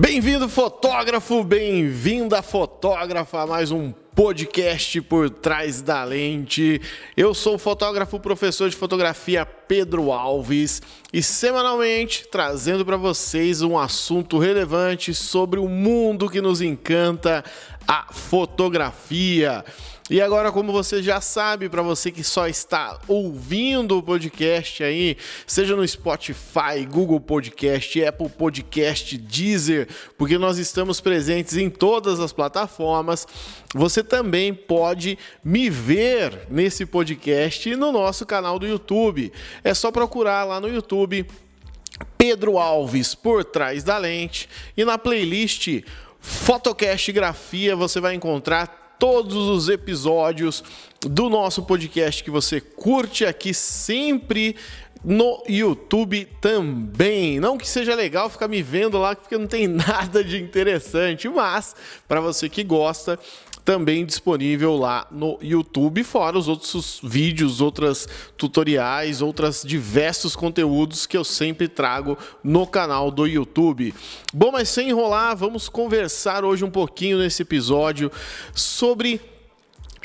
Bem-vindo, 0.00 0.48
fotógrafo, 0.48 1.42
bem-vinda, 1.42 2.40
fotógrafa, 2.40 3.44
mais 3.44 3.72
um 3.72 3.90
podcast 4.14 5.00
por 5.00 5.28
trás 5.28 5.82
da 5.82 6.04
lente. 6.04 6.80
Eu 7.16 7.34
sou 7.34 7.56
o 7.56 7.58
fotógrafo, 7.58 8.20
professor 8.20 8.70
de 8.70 8.76
fotografia 8.76 9.44
Pedro 9.44 10.12
Alves 10.12 10.80
e 11.12 11.20
semanalmente 11.20 12.28
trazendo 12.30 12.86
para 12.86 12.96
vocês 12.96 13.60
um 13.60 13.76
assunto 13.76 14.38
relevante 14.38 15.12
sobre 15.12 15.58
o 15.58 15.66
mundo 15.66 16.30
que 16.30 16.40
nos 16.40 16.60
encanta, 16.60 17.44
a 17.88 18.12
fotografia. 18.12 19.64
E 20.10 20.22
agora, 20.22 20.50
como 20.50 20.72
você 20.72 21.02
já 21.02 21.20
sabe, 21.20 21.68
para 21.68 21.82
você 21.82 22.10
que 22.10 22.24
só 22.24 22.48
está 22.48 22.98
ouvindo 23.06 23.98
o 23.98 24.02
podcast 24.02 24.82
aí, 24.82 25.18
seja 25.46 25.76
no 25.76 25.86
Spotify, 25.86 26.86
Google 26.90 27.20
Podcast, 27.20 28.02
Apple 28.02 28.30
Podcast, 28.30 29.18
Deezer, 29.18 29.86
porque 30.16 30.38
nós 30.38 30.56
estamos 30.56 30.98
presentes 30.98 31.58
em 31.58 31.68
todas 31.68 32.20
as 32.20 32.32
plataformas, 32.32 33.26
você 33.74 34.02
também 34.02 34.54
pode 34.54 35.18
me 35.44 35.68
ver 35.68 36.46
nesse 36.48 36.86
podcast 36.86 37.76
no 37.76 37.92
nosso 37.92 38.24
canal 38.24 38.58
do 38.58 38.66
YouTube. 38.66 39.30
É 39.62 39.74
só 39.74 39.90
procurar 39.90 40.44
lá 40.44 40.58
no 40.58 40.68
YouTube 40.68 41.26
Pedro 42.16 42.58
Alves 42.58 43.14
por 43.14 43.44
trás 43.44 43.84
da 43.84 43.98
lente 43.98 44.48
e 44.74 44.86
na 44.86 44.96
playlist 44.96 45.82
Fotocast 46.18 47.12
Grafia 47.12 47.76
você 47.76 48.00
vai 48.00 48.14
encontrar 48.14 48.87
todos 48.98 49.36
os 49.36 49.68
episódios 49.68 50.62
do 51.00 51.28
nosso 51.28 51.62
podcast 51.62 52.24
que 52.24 52.30
você 52.30 52.60
curte 52.60 53.24
aqui 53.24 53.54
sempre 53.54 54.56
no 55.04 55.42
YouTube 55.48 56.26
também. 56.40 57.38
Não 57.38 57.56
que 57.56 57.68
seja 57.68 57.94
legal 57.94 58.28
ficar 58.28 58.48
me 58.48 58.62
vendo 58.62 58.98
lá, 58.98 59.14
porque 59.14 59.38
não 59.38 59.46
tem 59.46 59.66
nada 59.68 60.24
de 60.24 60.38
interessante, 60.38 61.28
mas 61.28 61.74
para 62.06 62.20
você 62.20 62.48
que 62.48 62.64
gosta, 62.64 63.18
também 63.68 64.06
disponível 64.06 64.78
lá 64.78 65.06
no 65.10 65.38
YouTube, 65.42 66.02
fora 66.02 66.38
os 66.38 66.48
outros 66.48 67.00
vídeos, 67.02 67.60
outras 67.60 68.08
tutoriais, 68.34 69.20
outros 69.20 69.62
diversos 69.62 70.34
conteúdos 70.34 71.04
que 71.04 71.14
eu 71.14 71.22
sempre 71.22 71.68
trago 71.68 72.16
no 72.42 72.66
canal 72.66 73.10
do 73.10 73.26
YouTube. 73.26 73.94
Bom, 74.32 74.52
mas 74.52 74.70
sem 74.70 74.88
enrolar, 74.88 75.36
vamos 75.36 75.68
conversar 75.68 76.46
hoje 76.46 76.64
um 76.64 76.70
pouquinho 76.70 77.18
nesse 77.18 77.42
episódio 77.42 78.10
sobre 78.54 79.20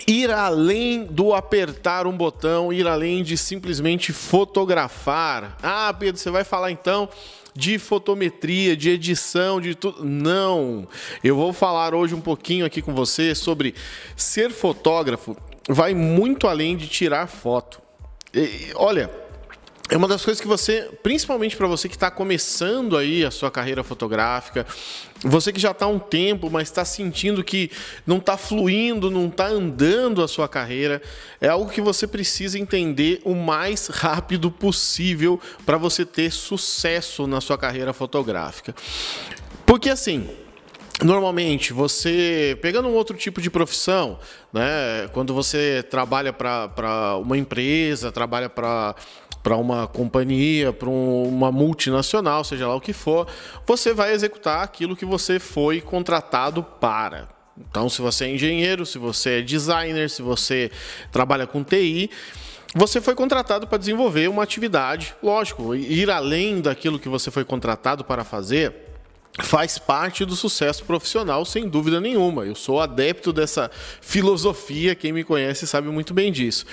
ir 0.05 0.29
além 0.29 1.05
do 1.05 1.33
apertar 1.33 2.05
um 2.05 2.17
botão, 2.17 2.73
ir 2.73 2.85
além 2.85 3.23
de 3.23 3.37
simplesmente 3.37 4.11
fotografar. 4.11 5.57
Ah, 5.63 5.95
Pedro, 5.97 6.19
você 6.19 6.29
vai 6.29 6.43
falar 6.43 6.69
então 6.69 7.07
de 7.55 7.77
fotometria, 7.77 8.75
de 8.75 8.89
edição, 8.89 9.61
de 9.61 9.75
tudo. 9.75 10.03
Não. 10.03 10.87
Eu 11.23 11.35
vou 11.35 11.53
falar 11.53 11.93
hoje 11.93 12.15
um 12.15 12.21
pouquinho 12.21 12.65
aqui 12.65 12.81
com 12.81 12.93
você 12.93 13.35
sobre 13.35 13.75
ser 14.15 14.51
fotógrafo 14.51 15.35
vai 15.69 15.93
muito 15.93 16.47
além 16.47 16.75
de 16.75 16.87
tirar 16.87 17.27
foto. 17.27 17.81
E, 18.33 18.71
olha, 18.75 19.09
é 19.89 19.97
uma 19.97 20.07
das 20.07 20.23
coisas 20.23 20.41
que 20.41 20.47
você, 20.47 20.89
principalmente 21.03 21.55
para 21.55 21.67
você 21.67 21.87
que 21.87 21.95
está 21.95 22.09
começando 22.09 22.97
aí 22.97 23.23
a 23.23 23.31
sua 23.31 23.51
carreira 23.51 23.83
fotográfica, 23.83 24.65
você 25.23 25.53
que 25.53 25.59
já 25.59 25.71
está 25.71 25.85
há 25.85 25.87
um 25.87 25.99
tempo, 25.99 26.49
mas 26.49 26.67
está 26.67 26.83
sentindo 26.83 27.43
que 27.43 27.71
não 28.05 28.17
está 28.17 28.37
fluindo, 28.37 29.09
não 29.09 29.27
está 29.27 29.47
andando 29.47 30.21
a 30.21 30.27
sua 30.27 30.47
carreira, 30.49 31.01
é 31.39 31.47
algo 31.47 31.71
que 31.71 31.81
você 31.81 32.05
precisa 32.05 32.59
entender 32.59 33.21
o 33.23 33.33
mais 33.33 33.87
rápido 33.87 34.51
possível 34.51 35.39
para 35.65 35.77
você 35.77 36.05
ter 36.05 36.31
sucesso 36.31 37.25
na 37.25 37.39
sua 37.39 37.57
carreira 37.57 37.93
fotográfica. 37.93 38.75
Porque 39.65 39.89
assim, 39.89 40.29
Normalmente, 41.01 41.73
você 41.73 42.57
pegando 42.61 42.87
um 42.87 42.93
outro 42.93 43.17
tipo 43.17 43.41
de 43.41 43.49
profissão, 43.49 44.19
né? 44.53 45.09
Quando 45.11 45.33
você 45.33 45.83
trabalha 45.89 46.31
para 46.31 47.17
uma 47.17 47.37
empresa, 47.37 48.11
trabalha 48.11 48.47
para 48.47 48.95
para 49.43 49.57
uma 49.57 49.85
companhia, 49.85 50.71
para 50.71 50.89
uma 50.89 51.51
multinacional, 51.51 52.45
seja 52.45 52.65
lá 52.65 52.75
o 52.75 52.81
que 52.81 52.93
for, 52.93 53.27
você 53.67 53.93
vai 53.93 54.13
executar 54.13 54.63
aquilo 54.63 54.95
que 54.95 55.05
você 55.05 55.37
foi 55.37 55.81
contratado 55.81 56.63
para. 56.63 57.27
Então, 57.57 57.89
se 57.89 58.01
você 58.01 58.25
é 58.25 58.29
engenheiro, 58.29 58.85
se 58.85 58.97
você 58.97 59.39
é 59.39 59.41
designer, 59.41 60.09
se 60.09 60.21
você 60.21 60.71
trabalha 61.11 61.45
com 61.45 61.63
TI, 61.63 62.09
você 62.73 62.99
foi 62.99 63.13
contratado 63.13 63.67
para 63.67 63.77
desenvolver 63.77 64.27
uma 64.29 64.41
atividade, 64.41 65.13
lógico, 65.21 65.75
ir 65.75 66.09
além 66.09 66.61
daquilo 66.61 66.97
que 66.97 67.09
você 67.09 67.29
foi 67.29 67.43
contratado 67.43 68.03
para 68.03 68.23
fazer 68.23 68.92
faz 69.39 69.79
parte 69.79 70.25
do 70.25 70.35
sucesso 70.35 70.85
profissional, 70.85 71.43
sem 71.43 71.67
dúvida 71.67 71.99
nenhuma. 71.99 72.45
Eu 72.45 72.53
sou 72.53 72.79
adepto 72.79 73.33
dessa 73.33 73.71
filosofia, 73.99 74.93
quem 74.93 75.11
me 75.11 75.23
conhece 75.23 75.65
sabe 75.65 75.87
muito 75.89 76.13
bem 76.13 76.31
disso. 76.31 76.65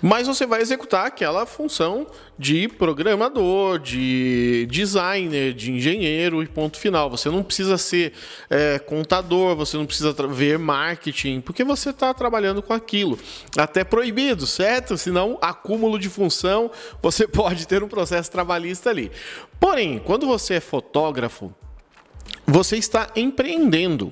Mas 0.00 0.26
você 0.26 0.46
vai 0.46 0.62
executar 0.62 1.06
aquela 1.06 1.44
função 1.44 2.06
de 2.38 2.66
programador, 2.66 3.78
de 3.78 4.66
designer, 4.70 5.52
de 5.52 5.70
engenheiro 5.70 6.42
e 6.42 6.46
ponto 6.46 6.78
final. 6.78 7.10
Você 7.10 7.28
não 7.28 7.42
precisa 7.42 7.76
ser 7.76 8.14
é, 8.48 8.78
contador, 8.78 9.54
você 9.54 9.76
não 9.76 9.84
precisa 9.84 10.14
ver 10.28 10.58
marketing, 10.58 11.42
porque 11.42 11.62
você 11.62 11.90
está 11.90 12.14
trabalhando 12.14 12.62
com 12.62 12.72
aquilo. 12.72 13.18
Até 13.54 13.84
proibido, 13.84 14.46
certo? 14.46 14.96
Senão, 14.96 15.36
acúmulo 15.42 15.98
de 15.98 16.08
função, 16.08 16.70
você 17.02 17.26
pode 17.28 17.68
ter 17.68 17.82
um 17.82 17.88
processo 17.88 18.30
trabalhista 18.30 18.88
ali. 18.88 19.10
Porém, 19.60 19.98
quando 19.98 20.26
você 20.26 20.54
é 20.54 20.60
fotógrafo, 20.60 21.52
você 22.48 22.78
está 22.78 23.08
empreendendo. 23.14 24.10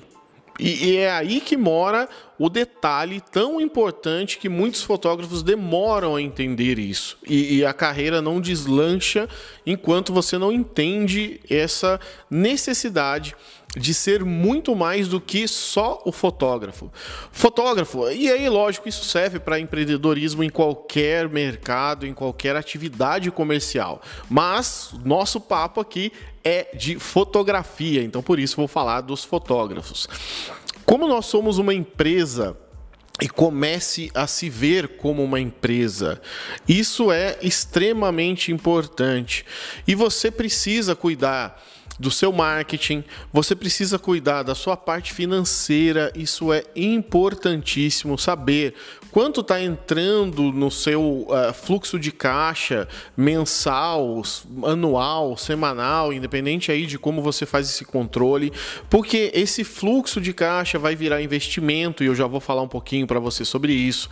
E, 0.59 0.97
é 0.97 1.11
aí 1.11 1.39
que 1.39 1.55
mora 1.55 2.09
o 2.39 2.49
detalhe 2.49 3.21
tão 3.31 3.61
importante 3.61 4.37
que 4.37 4.49
muitos 4.49 4.81
fotógrafos 4.81 5.43
demoram 5.43 6.15
a 6.15 6.21
entender 6.21 6.79
isso. 6.79 7.17
E, 7.27 7.57
e, 7.57 7.65
a 7.65 7.73
carreira 7.73 8.21
não 8.21 8.41
deslancha 8.41 9.27
enquanto 9.65 10.13
você 10.13 10.37
não 10.37 10.51
entende 10.51 11.39
essa 11.49 11.99
necessidade 12.29 13.35
de 13.75 13.93
ser 13.93 14.23
muito 14.23 14.75
mais 14.75 15.07
do 15.07 15.19
que 15.19 15.47
só 15.47 16.01
o 16.05 16.11
fotógrafo. 16.11 16.91
Fotógrafo, 17.31 18.09
e 18.09 18.29
aí, 18.29 18.47
lógico, 18.49 18.87
isso 18.87 19.03
serve 19.05 19.39
para 19.39 19.59
empreendedorismo 19.59 20.43
em 20.43 20.49
qualquer 20.49 21.27
mercado, 21.27 22.07
em 22.07 22.13
qualquer 22.13 22.55
atividade 22.55 23.29
comercial. 23.29 24.01
Mas 24.29 24.91
nosso 25.03 25.39
papo 25.41 25.79
aqui 25.81 26.11
é 26.43 26.75
de 26.75 26.97
fotografia, 26.97 28.03
então 28.03 28.23
por 28.23 28.39
isso 28.39 28.55
vou 28.55 28.67
falar 28.67 29.01
dos 29.01 29.23
fotógrafos. 29.23 30.07
Como 30.85 31.07
nós 31.07 31.25
somos 31.25 31.57
uma 31.57 31.73
empresa 31.73 32.57
e 33.21 33.27
comece 33.27 34.11
a 34.13 34.27
se 34.27 34.49
ver 34.49 34.97
como 34.97 35.23
uma 35.23 35.39
empresa. 35.39 36.21
Isso 36.67 37.11
é 37.11 37.37
extremamente 37.41 38.51
importante. 38.51 39.43
E 39.87 39.95
você 39.95 40.29
precisa 40.29 40.95
cuidar 40.95 41.61
do 41.99 42.11
seu 42.11 42.31
marketing, 42.31 43.03
você 43.31 43.55
precisa 43.55 43.97
cuidar 43.97 44.43
da 44.43 44.53
sua 44.53 44.77
parte 44.77 45.13
financeira, 45.13 46.11
isso 46.15 46.53
é 46.53 46.63
importantíssimo 46.75 48.17
saber 48.17 48.75
quanto 49.11 49.41
está 49.41 49.59
entrando 49.59 50.51
no 50.51 50.69
seu 50.69 51.27
uh, 51.27 51.53
fluxo 51.53 51.97
de 51.97 52.11
caixa 52.11 52.87
mensal, 53.15 54.21
anual, 54.63 55.35
semanal, 55.35 56.13
independente 56.13 56.71
aí 56.71 56.85
de 56.85 56.99
como 56.99 57.21
você 57.21 57.45
faz 57.45 57.67
esse 57.67 57.83
controle, 57.83 58.53
porque 58.89 59.31
esse 59.33 59.63
fluxo 59.63 60.21
de 60.21 60.33
caixa 60.33 60.77
vai 60.77 60.95
virar 60.95 61.21
investimento 61.21 62.03
e 62.03 62.07
eu 62.07 62.13
já 62.13 62.27
vou 62.27 62.39
falar 62.39 62.61
um 62.61 62.67
pouquinho 62.67 63.07
para 63.07 63.19
você 63.19 63.43
sobre 63.43 63.73
isso. 63.73 64.07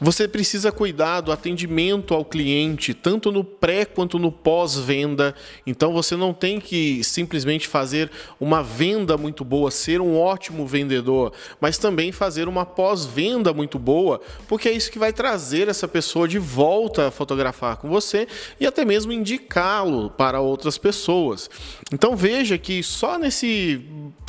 Você 0.00 0.28
precisa 0.28 0.70
cuidar 0.70 1.20
do 1.20 1.32
atendimento 1.32 2.14
ao 2.14 2.24
cliente, 2.24 2.94
tanto 2.94 3.32
no 3.32 3.42
pré 3.42 3.84
quanto 3.84 4.18
no 4.18 4.30
pós-venda. 4.30 5.34
Então 5.66 5.92
você 5.92 6.16
não 6.16 6.32
tem 6.32 6.60
que 6.60 7.02
simplesmente 7.24 7.66
fazer 7.66 8.10
uma 8.38 8.62
venda 8.62 9.16
muito 9.16 9.44
boa, 9.44 9.70
ser 9.70 10.00
um 10.00 10.18
ótimo 10.18 10.66
vendedor, 10.66 11.32
mas 11.58 11.78
também 11.78 12.12
fazer 12.12 12.46
uma 12.48 12.66
pós-venda 12.66 13.52
muito 13.52 13.78
boa 13.78 14.20
porque 14.46 14.68
é 14.68 14.72
isso 14.72 14.92
que 14.92 14.98
vai 14.98 15.12
trazer 15.12 15.68
essa 15.68 15.88
pessoa 15.88 16.28
de 16.28 16.38
volta 16.38 17.08
a 17.08 17.10
fotografar 17.10 17.78
com 17.78 17.88
você 17.88 18.28
e 18.60 18.66
até 18.66 18.84
mesmo 18.84 19.10
indicá-lo 19.10 20.10
para 20.10 20.40
outras 20.40 20.76
pessoas. 20.76 21.48
Então 21.92 22.14
veja 22.14 22.58
que 22.58 22.82
só 22.82 23.18
nesse 23.18 23.82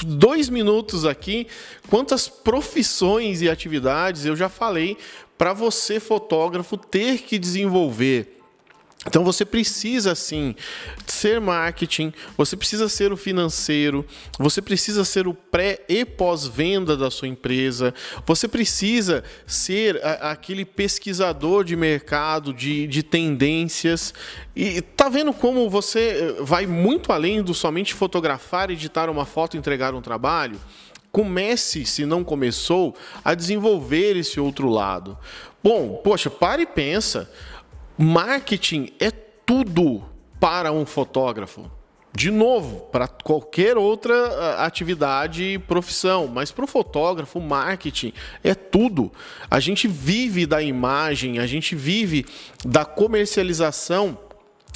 dois 0.05 0.49
minutos 0.49 1.05
aqui, 1.05 1.47
quantas 1.89 2.27
profissões 2.29 3.41
e 3.41 3.49
atividades 3.49 4.25
eu 4.25 4.35
já 4.35 4.47
falei 4.47 4.97
para 5.37 5.51
você, 5.51 5.99
fotógrafo, 5.99 6.77
ter 6.77 7.19
que 7.19 7.37
desenvolver 7.37 8.35
Então 9.07 9.23
você 9.23 9.45
precisa 9.45 10.15
sim 10.15 10.55
ser 11.05 11.39
marketing, 11.39 12.11
você 12.35 12.57
precisa 12.57 12.89
ser 12.89 13.13
o 13.13 13.17
financeiro, 13.17 14.05
você 14.39 14.61
precisa 14.61 15.05
ser 15.05 15.27
o 15.27 15.33
pré 15.33 15.79
e 15.87 16.03
pós-venda 16.03 16.97
da 16.97 17.11
sua 17.11 17.27
empresa, 17.27 17.93
você 18.25 18.47
precisa 18.47 19.23
ser 19.45 20.03
a, 20.03 20.31
aquele 20.31 20.65
pesquisador 20.65 21.63
de 21.63 21.75
mercado, 21.75 22.51
de, 22.51 22.87
de 22.87 23.03
tendências. 23.03 24.13
E 24.55 24.81
tá 24.81 25.07
vendo 25.07 25.31
como 25.33 25.69
você 25.69 26.35
eh, 26.39 26.41
vai 26.41 26.65
muito 26.65 27.11
além 27.11 27.43
do 27.43 27.53
somente 27.53 27.93
fotografar, 27.93 28.71
editar 28.71 29.09
uma 29.09 29.25
foto, 29.25 29.55
entregar 29.55 29.93
um 29.93 30.01
trabalho? 30.01 30.59
comece, 31.11 31.85
se 31.85 32.05
não 32.05 32.25
começou, 32.25 32.93
a 33.23 33.33
desenvolver 33.33 34.17
esse 34.17 34.37
outro 34.37 34.67
lado. 34.67 35.17
Bom, 35.63 36.01
poxa, 36.03 36.29
para 36.29 36.61
e 36.61 36.65
pensa. 36.65 37.31
Marketing 37.97 38.91
é 38.99 39.09
tudo 39.11 40.03
para 40.39 40.71
um 40.71 40.85
fotógrafo. 40.85 41.71
De 42.13 42.31
novo, 42.31 42.81
para 42.91 43.07
qualquer 43.09 43.77
outra 43.77 44.13
ah, 44.13 44.65
atividade 44.65 45.43
e 45.43 45.59
profissão, 45.59 46.27
mas 46.27 46.49
para 46.49 46.63
o 46.63 46.67
fotógrafo, 46.67 47.41
marketing 47.41 48.13
é 48.41 48.55
tudo. 48.55 49.11
A 49.51 49.59
gente 49.59 49.85
vive 49.85 50.45
da 50.45 50.61
imagem, 50.61 51.39
a 51.39 51.47
gente 51.47 51.75
vive 51.75 52.25
da 52.63 52.85
comercialização 52.85 54.17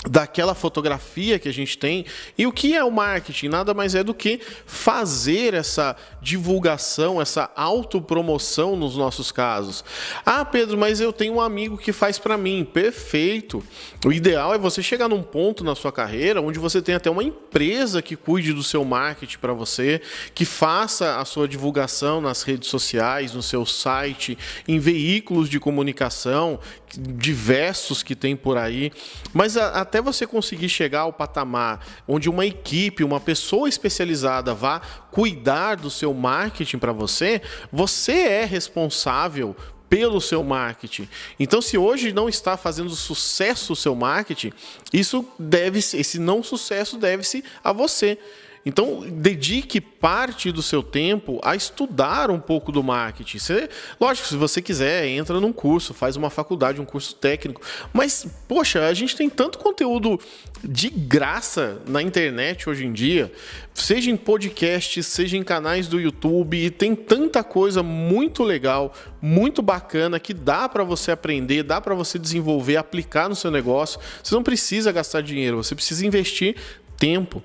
daquela 0.07 0.55
fotografia 0.55 1.37
que 1.37 1.49
a 1.49 1.53
gente 1.53 1.77
tem. 1.77 2.05
E 2.37 2.47
o 2.47 2.53
que 2.53 2.73
é 2.73 2.83
o 2.83 2.91
marketing? 2.91 3.49
Nada 3.49 3.73
mais 3.73 3.95
é 3.95 4.03
do 4.03 4.13
que 4.13 4.39
fazer 4.65 5.53
essa 5.53 5.95
divulgação, 6.21 7.21
essa 7.21 7.51
autopromoção 7.53 8.77
nos 8.77 8.95
nossos 8.95 9.31
casos. 9.31 9.83
Ah, 10.25 10.45
Pedro, 10.45 10.77
mas 10.77 11.01
eu 11.01 11.11
tenho 11.11 11.33
um 11.33 11.41
amigo 11.41 11.77
que 11.77 11.91
faz 11.91 12.17
para 12.17 12.37
mim. 12.37 12.63
Perfeito. 12.63 13.61
O 14.05 14.13
ideal 14.13 14.53
é 14.53 14.57
você 14.57 14.81
chegar 14.81 15.09
num 15.09 15.21
ponto 15.21 15.63
na 15.65 15.75
sua 15.75 15.91
carreira 15.91 16.41
onde 16.41 16.59
você 16.59 16.81
tem 16.81 16.95
até 16.95 17.09
uma 17.09 17.23
empresa 17.23 18.01
que 18.01 18.15
cuide 18.15 18.53
do 18.53 18.63
seu 18.63 18.85
marketing 18.85 19.39
para 19.39 19.53
você, 19.53 20.01
que 20.33 20.45
faça 20.45 21.19
a 21.19 21.25
sua 21.25 21.47
divulgação 21.47 22.21
nas 22.21 22.43
redes 22.43 22.69
sociais, 22.69 23.33
no 23.33 23.43
seu 23.43 23.65
site, 23.65 24.37
em 24.65 24.79
veículos 24.79 25.49
de 25.49 25.59
comunicação 25.59 26.59
diversos 26.97 28.01
que 28.01 28.15
tem 28.15 28.35
por 28.35 28.57
aí. 28.57 28.91
Mas 29.33 29.57
a, 29.57 29.81
até 29.89 29.99
você 29.99 30.27
conseguir 30.27 30.69
chegar 30.69 31.01
ao 31.01 31.11
patamar 31.11 31.83
onde 32.07 32.29
uma 32.29 32.45
equipe, 32.45 33.03
uma 33.03 33.19
pessoa 33.19 33.67
especializada 33.67 34.53
vá 34.53 34.79
cuidar 35.09 35.77
do 35.77 35.89
seu 35.89 36.13
marketing 36.13 36.77
para 36.77 36.91
você, 36.91 37.41
você 37.71 38.11
é 38.11 38.45
responsável 38.45 39.55
pelo 39.89 40.21
seu 40.21 40.43
marketing. 40.43 41.09
Então, 41.39 41.59
se 41.59 41.75
hoje 41.75 42.13
não 42.13 42.29
está 42.29 42.55
fazendo 42.55 42.91
sucesso 42.91 43.73
o 43.73 43.75
seu 43.75 43.95
marketing, 43.95 44.53
isso 44.93 45.25
deve 45.39 45.79
esse 45.79 46.19
não 46.19 46.43
sucesso 46.43 46.95
deve-se 46.95 47.43
a 47.63 47.73
você. 47.73 48.19
Então, 48.65 49.01
dedique 49.09 49.79
parte 49.79 50.51
do 50.51 50.61
seu 50.61 50.83
tempo 50.83 51.39
a 51.43 51.55
estudar 51.55 52.29
um 52.29 52.39
pouco 52.39 52.71
do 52.71 52.83
marketing. 52.83 53.39
Você, 53.39 53.69
lógico, 53.99 54.27
se 54.27 54.35
você 54.35 54.61
quiser, 54.61 55.07
entra 55.07 55.39
num 55.39 55.53
curso, 55.53 55.93
faz 55.93 56.15
uma 56.15 56.29
faculdade, 56.29 56.81
um 56.81 56.85
curso 56.85 57.15
técnico. 57.15 57.61
Mas, 57.93 58.25
poxa, 58.47 58.85
a 58.85 58.93
gente 58.93 59.15
tem 59.15 59.29
tanto 59.29 59.57
conteúdo 59.57 60.19
de 60.63 60.89
graça 60.89 61.81
na 61.87 62.01
internet 62.01 62.69
hoje 62.69 62.85
em 62.85 62.91
dia, 62.91 63.31
seja 63.73 64.11
em 64.11 64.17
podcasts, 64.17 65.05
seja 65.05 65.37
em 65.37 65.43
canais 65.43 65.87
do 65.87 65.99
YouTube, 65.99 66.69
tem 66.71 66.95
tanta 66.95 67.43
coisa 67.43 67.81
muito 67.81 68.43
legal, 68.43 68.93
muito 69.21 69.61
bacana 69.61 70.19
que 70.19 70.33
dá 70.33 70.67
para 70.67 70.83
você 70.83 71.11
aprender, 71.11 71.63
dá 71.63 71.79
para 71.79 71.95
você 71.95 72.19
desenvolver, 72.19 72.75
aplicar 72.75 73.29
no 73.29 73.35
seu 73.35 73.49
negócio. 73.49 73.99
Você 74.21 74.35
não 74.35 74.43
precisa 74.43 74.91
gastar 74.91 75.21
dinheiro, 75.21 75.57
você 75.57 75.73
precisa 75.73 76.05
investir 76.05 76.55
tempo. 76.97 77.41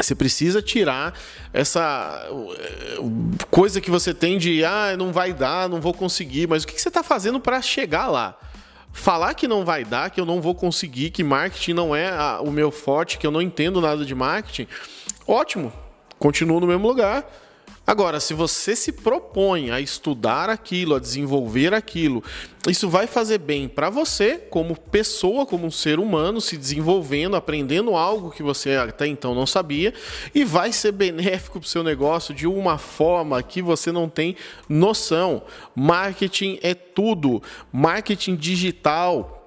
Você 0.00 0.14
precisa 0.14 0.62
tirar 0.62 1.12
essa 1.52 2.24
eh, 2.30 2.98
coisa 3.50 3.80
que 3.80 3.90
você 3.90 4.14
tem 4.14 4.38
de 4.38 4.64
ah, 4.64 4.96
não 4.96 5.12
vai 5.12 5.32
dar, 5.32 5.68
não 5.68 5.80
vou 5.80 5.92
conseguir, 5.92 6.46
mas 6.46 6.62
o 6.62 6.66
que 6.66 6.80
você 6.80 6.88
está 6.88 7.02
fazendo 7.02 7.40
para 7.40 7.60
chegar 7.60 8.06
lá? 8.08 8.38
Falar 8.92 9.34
que 9.34 9.48
não 9.48 9.64
vai 9.64 9.84
dar, 9.84 10.10
que 10.10 10.20
eu 10.20 10.24
não 10.24 10.40
vou 10.40 10.54
conseguir, 10.54 11.10
que 11.10 11.24
marketing 11.24 11.72
não 11.72 11.94
é 11.94 12.10
o 12.40 12.50
meu 12.50 12.70
forte, 12.70 13.18
que 13.18 13.26
eu 13.26 13.30
não 13.30 13.42
entendo 13.42 13.80
nada 13.80 14.04
de 14.04 14.14
marketing, 14.14 14.68
ótimo, 15.26 15.72
continuo 16.18 16.60
no 16.60 16.66
mesmo 16.66 16.86
lugar 16.86 17.28
Agora, 17.86 18.20
se 18.20 18.34
você 18.34 18.76
se 18.76 18.92
propõe 18.92 19.70
a 19.70 19.80
estudar 19.80 20.50
aquilo, 20.50 20.94
a 20.94 20.98
desenvolver 20.98 21.72
aquilo, 21.72 22.22
isso 22.68 22.86
vai 22.86 23.06
fazer 23.06 23.38
bem 23.38 23.66
para 23.66 23.88
você, 23.88 24.36
como 24.36 24.78
pessoa, 24.78 25.46
como 25.46 25.66
um 25.66 25.70
ser 25.70 25.98
humano, 25.98 26.38
se 26.38 26.58
desenvolvendo, 26.58 27.34
aprendendo 27.34 27.96
algo 27.96 28.30
que 28.30 28.42
você 28.42 28.76
até 28.76 29.06
então 29.06 29.34
não 29.34 29.46
sabia, 29.46 29.94
e 30.34 30.44
vai 30.44 30.70
ser 30.70 30.92
benéfico 30.92 31.58
para 31.58 31.66
o 31.66 31.68
seu 31.68 31.82
negócio 31.82 32.34
de 32.34 32.46
uma 32.46 32.76
forma 32.76 33.42
que 33.42 33.62
você 33.62 33.90
não 33.90 34.06
tem 34.06 34.36
noção. 34.68 35.42
Marketing 35.74 36.58
é 36.62 36.74
tudo. 36.74 37.42
Marketing 37.72 38.36
digital 38.36 39.37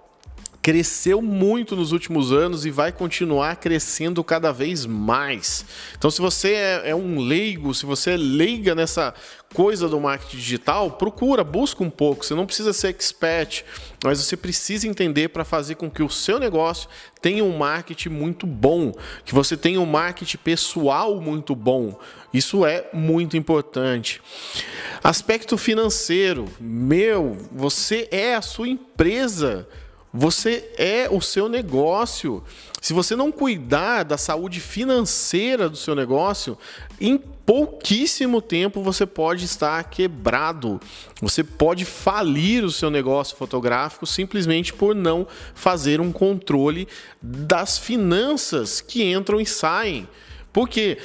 cresceu 0.61 1.21
muito 1.21 1.75
nos 1.75 1.91
últimos 1.91 2.31
anos 2.31 2.65
e 2.65 2.71
vai 2.71 2.91
continuar 2.91 3.55
crescendo 3.55 4.23
cada 4.23 4.51
vez 4.51 4.85
mais. 4.85 5.65
Então, 5.97 6.11
se 6.11 6.21
você 6.21 6.53
é, 6.53 6.89
é, 6.89 6.95
um 6.95 7.19
leigo, 7.19 7.73
se 7.73 7.85
você 7.85 8.11
é 8.11 8.17
leiga 8.17 8.75
nessa 8.75 9.13
coisa 9.53 9.89
do 9.89 9.99
marketing 9.99 10.37
digital, 10.37 10.91
procura, 10.91 11.43
busca 11.43 11.83
um 11.83 11.89
pouco. 11.89 12.23
Você 12.23 12.35
não 12.35 12.45
precisa 12.45 12.71
ser 12.73 12.89
expert, 12.89 13.63
mas 14.03 14.19
você 14.19 14.37
precisa 14.37 14.87
entender 14.87 15.29
para 15.29 15.43
fazer 15.43 15.75
com 15.75 15.89
que 15.89 16.03
o 16.03 16.09
seu 16.09 16.39
negócio 16.39 16.87
tenha 17.21 17.43
um 17.43 17.57
marketing 17.57 18.09
muito 18.09 18.45
bom, 18.45 18.93
que 19.25 19.33
você 19.33 19.57
tenha 19.57 19.81
um 19.81 19.85
marketing 19.85 20.37
pessoal 20.37 21.19
muito 21.19 21.55
bom. 21.55 21.99
Isso 22.33 22.65
é 22.65 22.87
muito 22.93 23.35
importante. 23.35 24.21
Aspecto 25.03 25.57
financeiro, 25.57 26.45
meu, 26.59 27.35
você 27.51 28.07
é 28.11 28.35
a 28.35 28.41
sua 28.41 28.69
empresa. 28.69 29.67
Você 30.13 30.69
é 30.77 31.07
o 31.09 31.21
seu 31.21 31.47
negócio. 31.47 32.43
Se 32.81 32.93
você 32.93 33.15
não 33.15 33.31
cuidar 33.31 34.03
da 34.03 34.17
saúde 34.17 34.59
financeira 34.59 35.69
do 35.69 35.77
seu 35.77 35.95
negócio, 35.95 36.57
em 36.99 37.17
pouquíssimo 37.17 38.41
tempo 38.41 38.83
você 38.83 39.05
pode 39.05 39.45
estar 39.45 39.81
quebrado. 39.85 40.81
Você 41.21 41.43
pode 41.43 41.85
falir 41.85 42.63
o 42.63 42.71
seu 42.71 42.89
negócio 42.89 43.37
fotográfico 43.37 44.05
simplesmente 44.05 44.73
por 44.73 44.93
não 44.93 45.25
fazer 45.53 46.01
um 46.01 46.11
controle 46.11 46.87
das 47.21 47.77
finanças 47.77 48.81
que 48.81 49.03
entram 49.03 49.39
e 49.39 49.45
saem. 49.45 50.07
Porque 50.51 50.97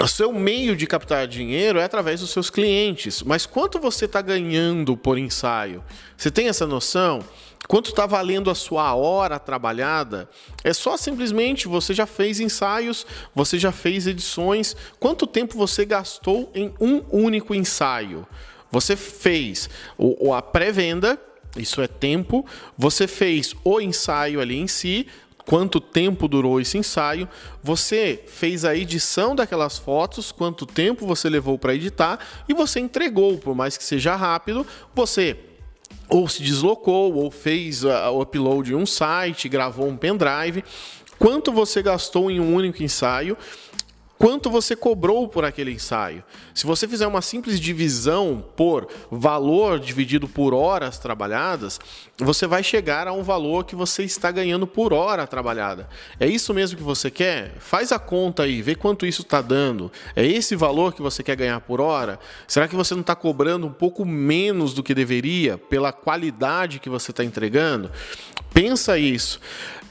o 0.00 0.08
seu 0.08 0.32
meio 0.32 0.74
de 0.74 0.86
captar 0.86 1.26
dinheiro 1.26 1.78
é 1.78 1.84
através 1.84 2.20
dos 2.20 2.30
seus 2.30 2.50
clientes. 2.50 3.22
Mas 3.22 3.44
quanto 3.46 3.78
você 3.78 4.06
está 4.06 4.22
ganhando 4.22 4.96
por 4.96 5.18
ensaio? 5.18 5.84
Você 6.16 6.30
tem 6.30 6.48
essa 6.48 6.66
noção? 6.66 7.22
Quanto 7.66 7.90
está 7.90 8.04
valendo 8.06 8.50
a 8.50 8.54
sua 8.54 8.94
hora 8.94 9.38
trabalhada? 9.38 10.28
É 10.62 10.72
só 10.72 10.96
simplesmente 10.96 11.66
você 11.66 11.94
já 11.94 12.06
fez 12.06 12.38
ensaios, 12.40 13.06
você 13.34 13.58
já 13.58 13.72
fez 13.72 14.06
edições. 14.06 14.76
Quanto 15.00 15.26
tempo 15.26 15.56
você 15.56 15.84
gastou 15.84 16.50
em 16.54 16.72
um 16.78 17.02
único 17.10 17.54
ensaio? 17.54 18.26
Você 18.70 18.96
fez 18.96 19.70
a 20.34 20.42
pré-venda, 20.42 21.18
isso 21.56 21.80
é 21.80 21.86
tempo. 21.86 22.44
Você 22.76 23.06
fez 23.06 23.54
o 23.64 23.80
ensaio 23.80 24.40
ali 24.40 24.58
em 24.58 24.66
si, 24.66 25.06
quanto 25.46 25.80
tempo 25.80 26.28
durou 26.28 26.60
esse 26.60 26.76
ensaio, 26.76 27.28
você 27.62 28.22
fez 28.26 28.64
a 28.64 28.74
edição 28.74 29.34
daquelas 29.34 29.78
fotos, 29.78 30.32
quanto 30.32 30.66
tempo 30.66 31.06
você 31.06 31.28
levou 31.28 31.58
para 31.58 31.74
editar 31.74 32.18
e 32.48 32.54
você 32.54 32.80
entregou, 32.80 33.38
por 33.38 33.54
mais 33.54 33.76
que 33.76 33.84
seja 33.84 34.16
rápido, 34.16 34.66
você 34.94 35.36
ou 36.08 36.28
se 36.28 36.42
deslocou, 36.42 37.14
ou 37.14 37.30
fez 37.30 37.84
o 37.84 38.20
upload 38.20 38.72
em 38.72 38.76
um 38.76 38.86
site, 38.86 39.48
gravou 39.48 39.88
um 39.88 39.96
pendrive. 39.96 40.64
Quanto 41.18 41.52
você 41.52 41.82
gastou 41.82 42.30
em 42.30 42.40
um 42.40 42.54
único 42.54 42.82
ensaio 42.82 43.36
quanto 44.24 44.48
você 44.48 44.74
cobrou 44.74 45.28
por 45.28 45.44
aquele 45.44 45.70
ensaio. 45.70 46.24
Se 46.54 46.64
você 46.64 46.88
fizer 46.88 47.06
uma 47.06 47.20
simples 47.20 47.60
divisão 47.60 48.42
por 48.56 48.88
valor 49.10 49.78
dividido 49.78 50.26
por 50.26 50.54
horas 50.54 50.96
trabalhadas, 50.96 51.78
você 52.16 52.46
vai 52.46 52.62
chegar 52.62 53.06
a 53.06 53.12
um 53.12 53.22
valor 53.22 53.66
que 53.66 53.76
você 53.76 54.02
está 54.02 54.30
ganhando 54.30 54.66
por 54.66 54.94
hora 54.94 55.26
trabalhada. 55.26 55.90
É 56.18 56.26
isso 56.26 56.54
mesmo 56.54 56.78
que 56.78 56.82
você 56.82 57.10
quer? 57.10 57.56
Faz 57.58 57.92
a 57.92 57.98
conta 57.98 58.44
aí, 58.44 58.62
vê 58.62 58.74
quanto 58.74 59.04
isso 59.04 59.20
está 59.20 59.42
dando. 59.42 59.92
É 60.16 60.24
esse 60.26 60.56
valor 60.56 60.94
que 60.94 61.02
você 61.02 61.22
quer 61.22 61.36
ganhar 61.36 61.60
por 61.60 61.78
hora? 61.78 62.18
Será 62.48 62.66
que 62.66 62.74
você 62.74 62.94
não 62.94 63.02
está 63.02 63.14
cobrando 63.14 63.66
um 63.66 63.72
pouco 63.72 64.06
menos 64.06 64.72
do 64.72 64.82
que 64.82 64.94
deveria 64.94 65.58
pela 65.58 65.92
qualidade 65.92 66.78
que 66.78 66.88
você 66.88 67.10
está 67.10 67.22
entregando? 67.22 67.90
Pensa 68.54 68.98
isso. 68.98 69.38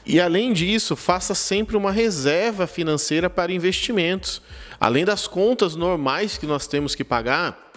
E 0.06 0.20
além 0.20 0.52
disso, 0.52 0.94
faça 0.94 1.34
sempre 1.34 1.76
uma 1.76 1.90
reserva 1.90 2.66
financeira 2.66 3.30
para 3.30 3.52
investimentos. 3.52 4.42
Além 4.78 5.04
das 5.04 5.26
contas 5.26 5.74
normais 5.74 6.36
que 6.36 6.46
nós 6.46 6.66
temos 6.66 6.94
que 6.94 7.02
pagar, 7.02 7.72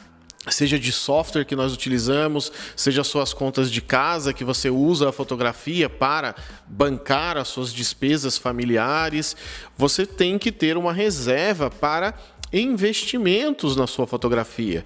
seja 0.49 0.79
de 0.79 0.91
software 0.91 1.45
que 1.45 1.55
nós 1.55 1.73
utilizamos, 1.73 2.51
seja 2.75 3.03
suas 3.03 3.33
contas 3.33 3.71
de 3.71 3.81
casa 3.81 4.33
que 4.33 4.43
você 4.43 4.69
usa 4.69 5.09
a 5.09 5.11
fotografia 5.11 5.89
para 5.89 6.35
bancar 6.67 7.37
as 7.37 7.47
suas 7.47 7.73
despesas 7.73 8.37
familiares, 8.37 9.35
você 9.77 10.05
tem 10.05 10.37
que 10.37 10.51
ter 10.51 10.77
uma 10.77 10.93
reserva 10.93 11.69
para 11.69 12.13
investimentos 12.51 13.75
na 13.75 13.85
sua 13.87 14.07
fotografia. 14.07 14.83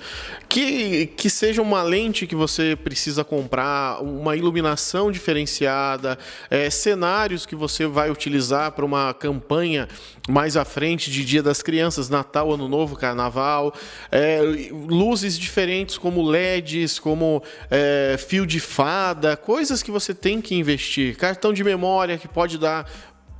Que, 0.49 1.07
que 1.07 1.29
seja 1.29 1.61
uma 1.61 1.83
lente 1.83 2.27
que 2.27 2.35
você 2.35 2.75
precisa 2.75 3.23
comprar, 3.23 4.01
uma 4.01 4.35
iluminação 4.35 5.11
diferenciada, 5.11 6.17
é, 6.49 6.69
cenários 6.69 7.45
que 7.45 7.55
você 7.55 7.85
vai 7.85 8.09
utilizar 8.09 8.71
para 8.71 8.85
uma 8.85 9.13
campanha 9.13 9.87
mais 10.29 10.55
à 10.55 10.63
frente 10.63 11.09
de 11.09 11.25
Dia 11.25 11.41
das 11.41 11.61
Crianças, 11.61 12.09
Natal, 12.09 12.51
Ano 12.51 12.67
Novo, 12.67 12.95
Carnaval, 12.95 13.73
é, 14.11 14.39
luzes 14.71 15.37
diferentes 15.37 15.97
como 15.97 16.21
LEDs, 16.21 16.99
como 16.99 17.41
é, 17.69 18.15
fio 18.17 18.45
de 18.45 18.59
fada, 18.59 19.35
coisas 19.35 19.81
que 19.81 19.91
você 19.91 20.13
tem 20.13 20.41
que 20.41 20.55
investir. 20.55 21.15
Cartão 21.17 21.53
de 21.53 21.63
memória 21.63 22.17
que 22.17 22.27
pode 22.27 22.57
dar 22.57 22.89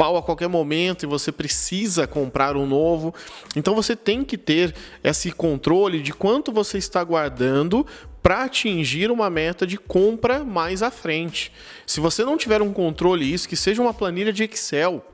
pau 0.02 0.18
a 0.18 0.24
qualquer 0.24 0.48
momento 0.50 1.04
e 1.04 1.06
você 1.06 1.32
precisa 1.32 2.08
comprar 2.08 2.58
um 2.58 2.66
novo. 2.66 3.14
Então 3.56 3.76
você 3.76 3.96
tem 3.96 4.24
que 4.24 4.36
ter 4.36 4.74
esse 5.04 5.32
controle 5.32 6.02
de 6.02 6.12
quanto 6.12 6.52
você 6.52 6.80
está 6.80 7.04
guardando 7.04 7.86
para 8.24 8.46
atingir 8.46 9.12
uma 9.12 9.30
meta 9.30 9.68
de 9.68 9.78
compra 9.78 10.44
mais 10.44 10.82
à 10.82 10.90
frente. 10.90 11.52
Se 11.86 12.00
você 12.00 12.26
não 12.26 12.36
tiver 12.36 12.64
um 12.64 12.74
controle 12.74 13.32
isso, 13.32 13.48
que 13.48 13.56
seja 13.56 13.80
uma 13.80 13.94
planilha 13.94 14.34
de 14.34 14.44
Excel, 14.44 15.06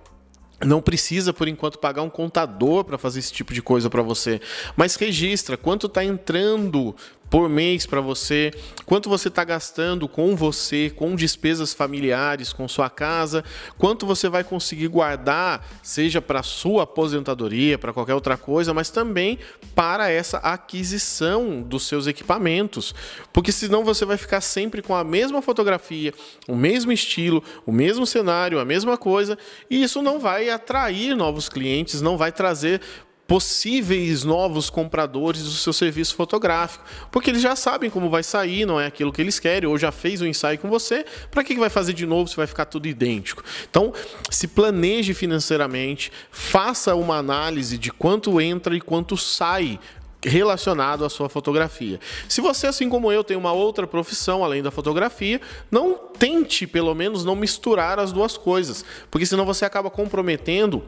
não 0.64 0.82
precisa, 0.82 1.34
por 1.34 1.50
enquanto, 1.50 1.80
pagar 1.80 2.02
um 2.02 2.10
contador 2.10 2.86
para 2.86 2.98
fazer 2.98 3.20
esse 3.20 3.34
tipo 3.34 3.54
de 3.54 3.62
coisa 3.62 3.90
para 3.90 4.02
você, 4.02 4.40
mas 4.78 4.96
registra 4.96 5.58
quanto 5.58 5.88
está 5.88 6.02
entrando 6.02 6.96
por 7.30 7.50
mês 7.50 7.86
para 7.86 8.02
você, 8.02 8.52
quanto 8.86 9.10
você 9.10 9.28
está 9.28 9.44
gastando 9.44 10.08
com 10.08 10.36
você, 10.36 10.92
com 10.96 11.16
despesas 11.16 11.74
familiares, 11.74 12.54
com 12.54 12.68
sua 12.68 12.90
casa, 12.90 13.44
quanto 13.78 14.06
você 14.06 14.30
vai 14.30 14.44
conseguir 14.44 14.88
guardar, 14.88 15.66
seja 15.84 16.22
para 16.22 16.44
sua 16.44 16.84
aposentadoria, 16.84 17.78
para 17.78 17.94
qualquer 17.94 18.14
outra 18.14 18.38
coisa, 18.38 18.74
mas 18.74 18.90
também 18.90 19.40
para 19.76 20.10
essa 20.10 20.38
aquisição 20.38 21.62
dos 21.62 21.86
seus 21.86 22.08
equipamentos, 22.08 22.96
porque 23.34 23.52
senão 23.52 23.84
você 23.84 24.06
vai 24.06 24.18
ficar 24.18 24.42
sempre 24.42 24.82
com 24.82 24.96
a 24.96 25.04
mesma 25.04 25.42
fotografia, 25.42 26.14
o 26.48 26.56
mesmo 26.56 26.92
estilo, 26.92 27.44
o 27.66 27.72
mesmo 27.72 28.06
cenário, 28.06 28.60
a 28.60 28.66
mesma 28.66 28.98
coisa, 28.98 29.38
e 29.70 29.84
isso 29.84 30.02
não 30.02 30.20
vai 30.20 30.50
atrair 30.50 31.16
novos 31.16 31.50
clientes, 31.50 32.02
não 32.02 32.18
vai 32.18 32.32
trazer 32.32 32.82
possíveis 33.28 34.24
novos 34.24 34.70
compradores 34.70 35.44
do 35.44 35.52
seu 35.52 35.74
serviço 35.74 36.16
fotográfico, 36.16 36.84
porque 37.12 37.30
eles 37.30 37.42
já 37.42 37.56
sabem 37.56 37.90
como 37.90 38.10
vai 38.10 38.24
sair, 38.24 38.66
não 38.66 38.80
é 38.80 38.86
aquilo 38.88 39.12
que 39.12 39.22
eles 39.22 39.38
querem, 39.38 39.70
ou 39.70 39.78
já 39.78 39.92
fez 39.92 40.22
o 40.22 40.24
um 40.24 40.28
ensaio 40.28 40.58
com 40.58 40.70
você, 40.70 41.06
para 41.30 41.44
que 41.44 41.56
vai 41.56 41.70
fazer 41.70 41.94
de 41.94 42.06
novo 42.06 42.30
se 42.30 42.38
vai 42.38 42.48
ficar 42.48 42.66
tudo 42.66 42.88
idêntico? 42.88 43.44
Então, 43.70 43.94
se 44.30 44.48
planeje 44.48 45.14
financeiramente, 45.14 46.12
faça 46.32 46.96
uma 46.96 47.18
análise 47.18 47.78
de 47.78 47.92
quanto 47.92 48.40
entra 48.40 48.76
e 48.76 48.82
quanto 48.82 49.18
sai 49.18 49.78
relacionado 50.24 51.06
à 51.06 51.10
sua 51.10 51.30
fotografia. 51.30 52.00
Se 52.28 52.42
você, 52.42 52.68
assim 52.68 52.90
como 52.90 53.12
eu, 53.12 53.24
tem 53.24 53.38
uma 53.38 53.52
outra 53.52 53.86
profissão 53.86 54.44
além 54.44 54.64
da 54.64 54.72
fotografia, 54.72 55.40
não 55.70 55.96
tente, 55.96 56.66
pelo 56.66 56.94
menos, 56.96 57.24
não 57.24 57.36
misturar 57.36 58.00
as 58.00 58.12
duas 58.12 58.38
coisas, 58.38 58.84
porque 59.12 59.26
senão 59.26 59.46
você 59.46 59.66
acaba 59.66 59.90
comprometendo 59.90 60.84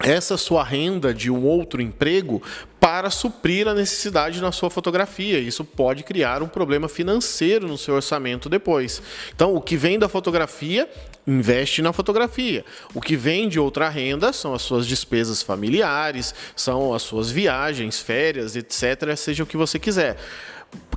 essa 0.00 0.36
sua 0.36 0.62
renda 0.62 1.14
de 1.14 1.30
um 1.30 1.44
outro 1.44 1.80
emprego 1.80 2.42
para 2.78 3.10
suprir 3.10 3.66
a 3.66 3.74
necessidade 3.74 4.40
na 4.40 4.52
sua 4.52 4.70
fotografia. 4.70 5.38
Isso 5.38 5.64
pode 5.64 6.04
criar 6.04 6.42
um 6.42 6.48
problema 6.48 6.88
financeiro 6.88 7.66
no 7.66 7.76
seu 7.76 7.94
orçamento 7.94 8.48
depois. 8.48 9.02
Então, 9.34 9.54
o 9.54 9.60
que 9.60 9.76
vem 9.76 9.98
da 9.98 10.08
fotografia, 10.08 10.88
investe 11.26 11.82
na 11.82 11.92
fotografia. 11.92 12.64
O 12.94 13.00
que 13.00 13.16
vem 13.16 13.48
de 13.48 13.58
outra 13.58 13.88
renda 13.88 14.32
são 14.32 14.54
as 14.54 14.62
suas 14.62 14.86
despesas 14.86 15.42
familiares, 15.42 16.34
são 16.54 16.94
as 16.94 17.02
suas 17.02 17.30
viagens, 17.30 17.98
férias, 17.98 18.54
etc., 18.54 19.16
seja 19.16 19.42
o 19.42 19.46
que 19.46 19.56
você 19.56 19.78
quiser. 19.78 20.16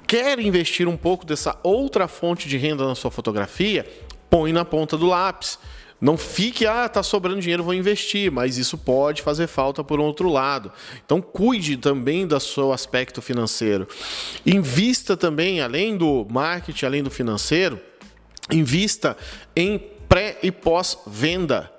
Quer 0.06 0.40
investir 0.40 0.88
um 0.88 0.98
pouco 0.98 1.26
dessa 1.26 1.58
outra 1.64 2.08
fonte 2.08 2.48
de 2.48 2.58
renda 2.58 2.86
na 2.86 2.96
sua 2.96 3.10
fotografia? 3.10 3.88
Põe 4.30 4.54
na 4.54 4.66
ponta 4.66 4.98
do 4.98 5.08
lápis 5.08 5.58
não 6.02 6.18
fique, 6.18 6.66
ah, 6.66 6.88
tá 6.88 7.04
sobrando 7.04 7.42
dinheiro, 7.42 7.64
vou 7.64 7.74
investir, 7.74 8.32
mas 8.32 8.58
isso 8.58 8.78
pode 8.78 9.22
fazer 9.22 9.48
falta 9.48 9.84
por 9.84 10.00
outro 10.00 10.30
lado. 10.30 10.72
Então, 11.06 11.22
cuide 11.22 11.76
também 11.76 12.26
do 12.26 12.40
seu 12.40 12.72
aspecto 12.72 13.22
financeiro. 13.22 13.88
Invista 14.46 15.18
também, 15.18 15.60
além 15.60 15.98
do 15.98 16.26
marketing, 16.30 16.86
além 16.86 17.04
do 17.04 17.10
financeiro, 17.10 17.80
invista 18.50 19.18
em 19.56 19.78
pré 20.08 20.38
e 20.42 20.52
pós-venda. 20.52 21.72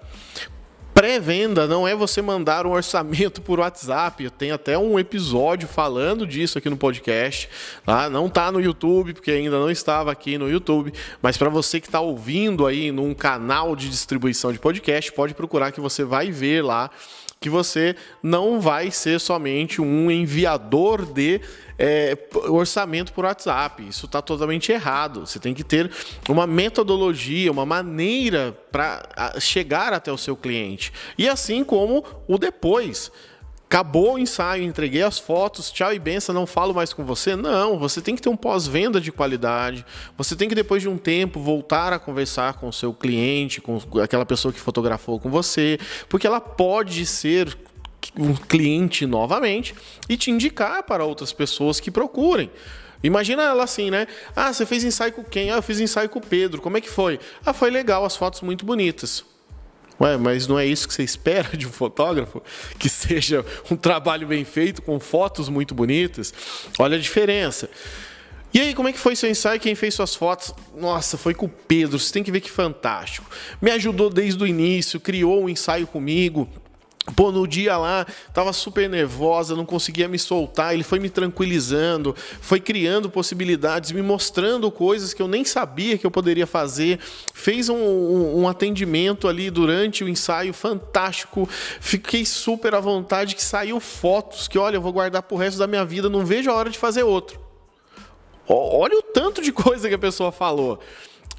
Pré-venda 1.00 1.66
não 1.66 1.88
é 1.88 1.94
você 1.94 2.20
mandar 2.20 2.66
um 2.66 2.72
orçamento 2.72 3.40
por 3.40 3.58
WhatsApp. 3.58 4.22
Eu 4.22 4.30
tenho 4.30 4.54
até 4.54 4.76
um 4.76 4.98
episódio 4.98 5.66
falando 5.66 6.26
disso 6.26 6.58
aqui 6.58 6.68
no 6.68 6.76
podcast. 6.76 7.48
Tá? 7.86 8.10
Não 8.10 8.26
está 8.26 8.52
no 8.52 8.60
YouTube, 8.60 9.14
porque 9.14 9.30
ainda 9.30 9.58
não 9.58 9.70
estava 9.70 10.12
aqui 10.12 10.36
no 10.36 10.46
YouTube. 10.50 10.92
Mas 11.22 11.38
para 11.38 11.48
você 11.48 11.80
que 11.80 11.86
está 11.86 12.00
ouvindo 12.00 12.66
aí 12.66 12.92
num 12.92 13.14
canal 13.14 13.74
de 13.74 13.88
distribuição 13.88 14.52
de 14.52 14.58
podcast, 14.58 15.10
pode 15.12 15.32
procurar 15.32 15.72
que 15.72 15.80
você 15.80 16.04
vai 16.04 16.30
ver 16.30 16.62
lá 16.62 16.90
que 17.40 17.48
você 17.48 17.96
não 18.22 18.60
vai 18.60 18.90
ser 18.90 19.18
somente 19.18 19.80
um 19.80 20.10
enviador 20.10 21.06
de 21.06 21.40
é, 21.80 22.14
orçamento 22.50 23.10
por 23.14 23.24
WhatsApp. 23.24 23.88
Isso 23.88 24.04
está 24.04 24.20
totalmente 24.20 24.70
errado. 24.70 25.26
Você 25.26 25.38
tem 25.38 25.54
que 25.54 25.64
ter 25.64 25.90
uma 26.28 26.46
metodologia, 26.46 27.50
uma 27.50 27.64
maneira 27.64 28.54
para 28.70 29.40
chegar 29.40 29.94
até 29.94 30.12
o 30.12 30.18
seu 30.18 30.36
cliente. 30.36 30.92
E 31.16 31.26
assim 31.26 31.64
como 31.64 32.04
o 32.28 32.36
depois. 32.36 33.10
Acabou 33.64 34.14
o 34.14 34.18
ensaio, 34.18 34.64
entreguei 34.64 35.00
as 35.00 35.20
fotos, 35.20 35.70
tchau 35.70 35.94
e 35.94 35.98
benção, 36.00 36.34
não 36.34 36.44
falo 36.44 36.74
mais 36.74 36.92
com 36.92 37.04
você. 37.04 37.36
Não, 37.36 37.78
você 37.78 38.02
tem 38.02 38.16
que 38.16 38.20
ter 38.20 38.28
um 38.28 38.36
pós-venda 38.36 39.00
de 39.00 39.12
qualidade. 39.12 39.86
Você 40.18 40.34
tem 40.34 40.48
que, 40.48 40.56
depois 40.56 40.82
de 40.82 40.88
um 40.88 40.98
tempo, 40.98 41.38
voltar 41.38 41.92
a 41.92 41.98
conversar 42.00 42.54
com 42.54 42.68
o 42.68 42.72
seu 42.72 42.92
cliente, 42.92 43.60
com 43.60 43.78
aquela 44.02 44.26
pessoa 44.26 44.52
que 44.52 44.58
fotografou 44.58 45.20
com 45.20 45.30
você, 45.30 45.78
porque 46.08 46.26
ela 46.26 46.40
pode 46.40 47.06
ser 47.06 47.56
um 48.16 48.34
cliente 48.34 49.06
novamente 49.06 49.74
e 50.08 50.16
te 50.16 50.30
indicar 50.30 50.82
para 50.82 51.04
outras 51.04 51.32
pessoas 51.32 51.80
que 51.80 51.90
procurem. 51.90 52.50
Imagina 53.02 53.42
ela 53.42 53.64
assim, 53.64 53.90
né? 53.90 54.06
Ah, 54.36 54.52
você 54.52 54.66
fez 54.66 54.84
ensaio 54.84 55.12
com 55.12 55.24
quem? 55.24 55.50
Ah, 55.50 55.56
eu 55.56 55.62
fiz 55.62 55.80
ensaio 55.80 56.08
com 56.08 56.18
o 56.18 56.22
Pedro. 56.22 56.60
Como 56.60 56.76
é 56.76 56.80
que 56.80 56.90
foi? 56.90 57.18
Ah, 57.44 57.52
foi 57.52 57.70
legal, 57.70 58.04
as 58.04 58.16
fotos 58.16 58.42
muito 58.42 58.64
bonitas. 58.64 59.24
Ué, 59.98 60.16
mas 60.16 60.46
não 60.46 60.58
é 60.58 60.66
isso 60.66 60.88
que 60.88 60.94
você 60.94 61.02
espera 61.02 61.56
de 61.56 61.66
um 61.66 61.72
fotógrafo? 61.72 62.42
Que 62.78 62.88
seja 62.88 63.44
um 63.70 63.76
trabalho 63.76 64.26
bem 64.26 64.44
feito, 64.44 64.82
com 64.82 64.98
fotos 64.98 65.48
muito 65.48 65.74
bonitas? 65.74 66.32
Olha 66.78 66.96
a 66.96 67.00
diferença. 67.00 67.70
E 68.52 68.60
aí, 68.60 68.74
como 68.74 68.88
é 68.88 68.92
que 68.92 68.98
foi 68.98 69.14
seu 69.14 69.30
ensaio? 69.30 69.60
Quem 69.60 69.74
fez 69.74 69.94
suas 69.94 70.14
fotos? 70.14 70.52
Nossa, 70.76 71.16
foi 71.16 71.34
com 71.34 71.46
o 71.46 71.48
Pedro. 71.48 71.98
Você 71.98 72.12
tem 72.12 72.22
que 72.22 72.32
ver 72.32 72.40
que 72.40 72.50
fantástico. 72.50 73.30
Me 73.62 73.70
ajudou 73.70 74.10
desde 74.10 74.42
o 74.42 74.46
início, 74.46 74.98
criou 74.98 75.44
um 75.44 75.48
ensaio 75.48 75.86
comigo. 75.86 76.48
Pô, 77.16 77.32
no 77.32 77.48
dia 77.48 77.78
lá, 77.78 78.06
tava 78.32 78.52
super 78.52 78.88
nervosa, 78.88 79.56
não 79.56 79.64
conseguia 79.64 80.06
me 80.06 80.18
soltar. 80.18 80.74
Ele 80.74 80.82
foi 80.82 80.98
me 80.98 81.08
tranquilizando, 81.08 82.14
foi 82.42 82.60
criando 82.60 83.08
possibilidades, 83.08 83.90
me 83.90 84.02
mostrando 84.02 84.70
coisas 84.70 85.14
que 85.14 85.22
eu 85.22 85.26
nem 85.26 85.42
sabia 85.42 85.96
que 85.96 86.06
eu 86.06 86.10
poderia 86.10 86.46
fazer. 86.46 87.00
Fez 87.32 87.70
um, 87.70 87.76
um, 87.76 88.40
um 88.42 88.48
atendimento 88.48 89.26
ali 89.28 89.50
durante 89.50 90.04
o 90.04 90.08
ensaio 90.08 90.52
fantástico. 90.52 91.48
Fiquei 91.80 92.26
super 92.26 92.74
à 92.74 92.80
vontade 92.80 93.34
que 93.34 93.42
saiu 93.42 93.80
fotos 93.80 94.46
que, 94.46 94.58
olha, 94.58 94.76
eu 94.76 94.82
vou 94.82 94.92
guardar 94.92 95.22
pro 95.22 95.38
resto 95.38 95.58
da 95.58 95.66
minha 95.66 95.84
vida, 95.84 96.10
não 96.10 96.24
vejo 96.24 96.50
a 96.50 96.54
hora 96.54 96.68
de 96.68 96.78
fazer 96.78 97.02
outro. 97.02 97.40
Olha 98.46 98.98
o 98.98 99.02
tanto 99.02 99.40
de 99.40 99.50
coisa 99.52 99.88
que 99.88 99.94
a 99.94 99.98
pessoa 99.98 100.30
falou. 100.30 100.78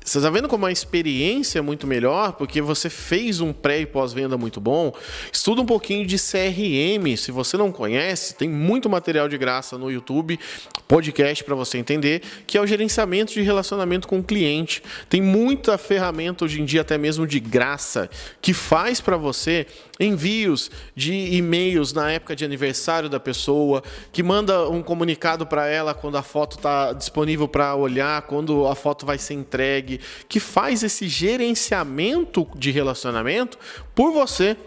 Você 0.03 0.17
está 0.17 0.31
vendo 0.31 0.47
como 0.47 0.65
a 0.65 0.71
experiência 0.71 1.59
é 1.59 1.61
muito 1.61 1.85
melhor? 1.85 2.33
Porque 2.33 2.59
você 2.59 2.89
fez 2.89 3.39
um 3.39 3.53
pré 3.53 3.81
e 3.81 3.85
pós-venda 3.85 4.35
muito 4.35 4.59
bom. 4.59 4.91
Estuda 5.31 5.61
um 5.61 5.65
pouquinho 5.65 6.07
de 6.07 6.17
CRM. 6.17 7.15
Se 7.15 7.31
você 7.31 7.55
não 7.55 7.71
conhece, 7.71 8.33
tem 8.33 8.49
muito 8.49 8.89
material 8.89 9.29
de 9.29 9.37
graça 9.37 9.77
no 9.77 9.91
YouTube, 9.91 10.39
podcast 10.87 11.43
para 11.43 11.53
você 11.53 11.77
entender, 11.77 12.23
que 12.47 12.57
é 12.57 12.61
o 12.61 12.65
gerenciamento 12.65 13.31
de 13.31 13.43
relacionamento 13.43 14.07
com 14.07 14.17
o 14.17 14.23
cliente. 14.23 14.81
Tem 15.07 15.21
muita 15.21 15.77
ferramenta 15.77 16.45
hoje 16.45 16.59
em 16.59 16.65
dia, 16.65 16.81
até 16.81 16.97
mesmo 16.97 17.27
de 17.27 17.39
graça, 17.39 18.09
que 18.41 18.53
faz 18.53 18.99
para 18.99 19.17
você 19.17 19.67
envios 20.01 20.71
de 20.95 21.13
e-mails 21.35 21.93
na 21.93 22.11
época 22.11 22.35
de 22.35 22.43
aniversário 22.43 23.07
da 23.07 23.19
pessoa, 23.19 23.83
que 24.11 24.23
manda 24.23 24.67
um 24.69 24.81
comunicado 24.81 25.45
para 25.45 25.67
ela 25.67 25.93
quando 25.93 26.17
a 26.17 26.23
foto 26.23 26.57
está 26.57 26.93
disponível 26.93 27.47
para 27.47 27.75
olhar, 27.75 28.23
quando 28.23 28.67
a 28.67 28.75
foto 28.75 29.05
vai 29.05 29.17
ser 29.17 29.35
entregue, 29.35 29.99
que 30.27 30.39
faz 30.39 30.83
esse 30.83 31.07
gerenciamento 31.07 32.47
de 32.55 32.71
relacionamento 32.71 33.57
por 33.93 34.11
você 34.11 34.57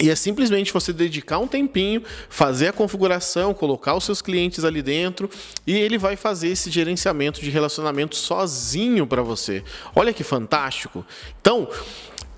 E 0.00 0.08
é 0.08 0.14
simplesmente 0.14 0.72
você 0.72 0.90
dedicar 0.90 1.38
um 1.38 1.46
tempinho, 1.46 2.02
fazer 2.30 2.68
a 2.68 2.72
configuração, 2.72 3.52
colocar 3.52 3.94
os 3.94 4.04
seus 4.04 4.22
clientes 4.22 4.64
ali 4.64 4.80
dentro 4.80 5.28
e 5.66 5.76
ele 5.76 5.98
vai 5.98 6.16
fazer 6.16 6.48
esse 6.48 6.70
gerenciamento 6.70 7.42
de 7.42 7.50
relacionamento 7.50 8.16
sozinho 8.16 9.06
para 9.06 9.20
você. 9.20 9.62
Olha 9.94 10.12
que 10.12 10.24
fantástico. 10.24 11.04
Então, 11.40 11.68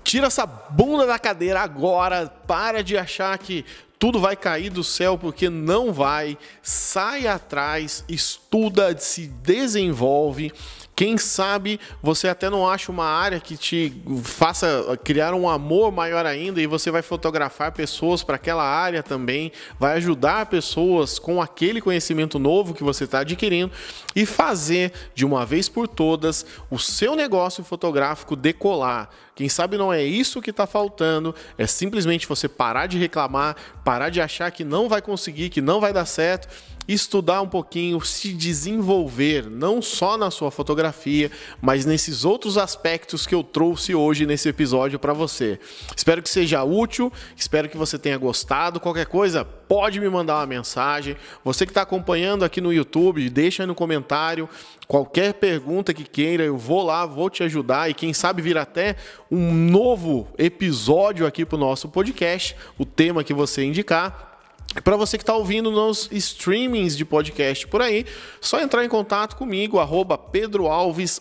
tira 0.05 0.27
essa 0.27 0.45
bunda 0.45 1.07
da 1.07 1.17
cadeira 1.17 1.59
agora, 1.59 2.31
para 2.45 2.83
de 2.83 2.95
achar 2.95 3.35
que 3.39 3.65
tudo 3.97 4.19
vai 4.19 4.35
cair 4.35 4.69
do 4.69 4.83
céu 4.83 5.17
porque 5.17 5.49
não 5.49 5.91
vai. 5.91 6.37
Sai 6.61 7.25
atrás, 7.25 8.05
estuda, 8.07 8.95
se 8.97 9.25
desenvolve 9.27 10.53
quem 10.95 11.17
sabe 11.17 11.79
você 12.01 12.29
até 12.29 12.49
não 12.49 12.67
acha 12.67 12.91
uma 12.91 13.05
área 13.05 13.39
que 13.39 13.57
te 13.57 13.93
faça 14.23 14.97
criar 15.03 15.33
um 15.33 15.49
amor 15.49 15.91
maior 15.91 16.25
ainda 16.25 16.61
e 16.61 16.67
você 16.67 16.89
vai 16.89 17.01
fotografar 17.01 17.73
pessoas 17.73 18.23
para 18.23 18.35
aquela 18.35 18.63
área 18.63 19.03
também, 19.03 19.51
vai 19.77 19.97
ajudar 19.97 20.45
pessoas 20.45 21.19
com 21.19 21.41
aquele 21.41 21.81
conhecimento 21.81 22.39
novo 22.39 22.73
que 22.73 22.83
você 22.83 23.03
está 23.03 23.19
adquirindo 23.19 23.71
e 24.15 24.25
fazer 24.25 24.93
de 25.13 25.25
uma 25.25 25.45
vez 25.45 25.67
por 25.67 25.87
todas 25.87 26.45
o 26.71 26.79
seu 26.79 27.15
negócio 27.15 27.63
fotográfico 27.63 28.35
decolar. 28.35 29.09
Quem 29.35 29.49
sabe 29.49 29.77
não 29.77 29.91
é 29.91 30.01
isso 30.01 30.41
que 30.41 30.49
está 30.49 30.65
faltando, 30.65 31.35
é 31.57 31.67
simplesmente 31.67 32.25
você 32.25 32.47
parar 32.47 32.87
de 32.87 32.97
reclamar, 32.97 33.57
parar 33.83 34.09
de 34.09 34.21
achar 34.21 34.49
que 34.49 34.63
não 34.63 34.87
vai 34.87 35.01
conseguir, 35.01 35.49
que 35.49 35.59
não 35.59 35.81
vai 35.81 35.91
dar 35.91 36.05
certo 36.05 36.47
estudar 36.87 37.41
um 37.41 37.47
pouquinho, 37.47 37.99
se 38.01 38.33
desenvolver, 38.33 39.49
não 39.49 39.81
só 39.81 40.17
na 40.17 40.29
sua 40.29 40.51
fotografia, 40.51 41.31
mas 41.61 41.85
nesses 41.85 42.25
outros 42.25 42.57
aspectos 42.57 43.25
que 43.25 43.33
eu 43.33 43.43
trouxe 43.43 43.95
hoje 43.95 44.25
nesse 44.25 44.49
episódio 44.49 44.99
para 44.99 45.13
você. 45.13 45.59
Espero 45.95 46.21
que 46.21 46.29
seja 46.29 46.63
útil, 46.63 47.11
espero 47.35 47.69
que 47.69 47.77
você 47.77 47.97
tenha 47.97 48.17
gostado. 48.17 48.79
Qualquer 48.79 49.05
coisa, 49.05 49.43
pode 49.43 49.99
me 49.99 50.09
mandar 50.09 50.37
uma 50.37 50.45
mensagem. 50.45 51.15
Você 51.43 51.65
que 51.65 51.71
está 51.71 51.81
acompanhando 51.81 52.45
aqui 52.45 52.61
no 52.61 52.73
YouTube, 52.73 53.29
deixa 53.29 53.63
aí 53.63 53.67
no 53.67 53.75
comentário 53.75 54.49
qualquer 54.87 55.33
pergunta 55.33 55.93
que 55.93 56.03
queira, 56.03 56.43
eu 56.43 56.57
vou 56.57 56.83
lá, 56.83 57.05
vou 57.05 57.29
te 57.29 57.43
ajudar 57.43 57.89
e 57.89 57.93
quem 57.93 58.13
sabe 58.13 58.41
vir 58.41 58.57
até 58.57 58.95
um 59.31 59.51
novo 59.51 60.27
episódio 60.37 61.25
aqui 61.25 61.45
para 61.45 61.55
o 61.55 61.59
nosso 61.59 61.89
podcast, 61.89 62.55
o 62.77 62.85
tema 62.85 63.23
que 63.23 63.33
você 63.33 63.63
indicar. 63.63 64.34
Para 64.83 64.97
você 64.97 65.17
que 65.17 65.23
está 65.23 65.33
ouvindo 65.33 65.71
nos 65.71 66.09
streamings 66.11 66.97
de 66.97 67.05
podcast 67.05 67.65
por 67.67 67.81
aí, 67.81 68.05
só 68.41 68.59
entrar 68.59 68.83
em 68.83 68.89
contato 68.89 69.35
comigo, 69.37 69.79
arroba 69.79 70.17
Pedro 70.17 70.67
Alves, 70.67 71.19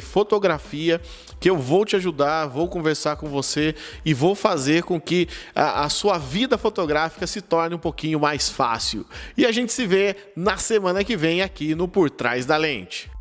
fotografia, 0.00 1.00
que 1.40 1.50
eu 1.50 1.58
vou 1.58 1.84
te 1.84 1.96
ajudar, 1.96 2.46
vou 2.46 2.68
conversar 2.68 3.16
com 3.16 3.28
você 3.28 3.74
e 4.04 4.14
vou 4.14 4.34
fazer 4.34 4.84
com 4.84 5.00
que 5.00 5.28
a, 5.54 5.84
a 5.84 5.88
sua 5.88 6.16
vida 6.16 6.56
fotográfica 6.56 7.26
se 7.26 7.40
torne 7.40 7.74
um 7.74 7.78
pouquinho 7.78 8.20
mais 8.20 8.48
fácil. 8.48 9.04
E 9.36 9.44
a 9.44 9.50
gente 9.50 9.72
se 9.72 9.86
vê 9.86 10.14
na 10.36 10.56
semana 10.56 11.02
que 11.02 11.16
vem 11.16 11.42
aqui 11.42 11.74
no 11.74 11.88
Por 11.88 12.08
Trás 12.08 12.46
da 12.46 12.56
Lente. 12.56 13.15